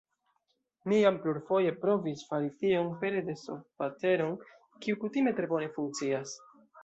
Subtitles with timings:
[0.91, 4.33] Mi jam plurfoje provis fari tion pere de softvareton,
[4.87, 6.35] kiu kutime tre bone funkcias.